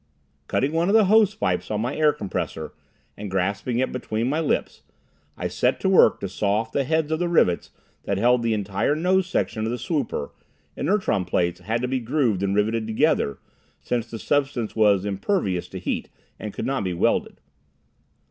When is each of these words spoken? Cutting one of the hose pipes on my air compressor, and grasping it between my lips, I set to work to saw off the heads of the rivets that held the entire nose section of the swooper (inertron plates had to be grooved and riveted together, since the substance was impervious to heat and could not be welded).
Cutting 0.47 0.71
one 0.71 0.89
of 0.89 0.95
the 0.95 1.05
hose 1.05 1.35
pipes 1.35 1.69
on 1.69 1.79
my 1.79 1.95
air 1.95 2.11
compressor, 2.11 2.73
and 3.15 3.29
grasping 3.29 3.77
it 3.77 3.91
between 3.91 4.25
my 4.27 4.39
lips, 4.39 4.81
I 5.37 5.47
set 5.47 5.79
to 5.81 5.89
work 5.89 6.19
to 6.21 6.27
saw 6.27 6.61
off 6.61 6.71
the 6.71 6.85
heads 6.85 7.11
of 7.11 7.19
the 7.19 7.29
rivets 7.29 7.69
that 8.05 8.17
held 8.17 8.41
the 8.41 8.55
entire 8.55 8.95
nose 8.95 9.27
section 9.27 9.63
of 9.63 9.69
the 9.71 9.77
swooper 9.77 10.31
(inertron 10.75 11.27
plates 11.27 11.59
had 11.59 11.83
to 11.83 11.87
be 11.87 11.99
grooved 11.99 12.41
and 12.41 12.55
riveted 12.55 12.87
together, 12.87 13.37
since 13.79 14.09
the 14.09 14.17
substance 14.17 14.75
was 14.75 15.05
impervious 15.05 15.67
to 15.67 15.77
heat 15.77 16.09
and 16.39 16.51
could 16.51 16.65
not 16.65 16.83
be 16.83 16.95
welded). 16.95 17.39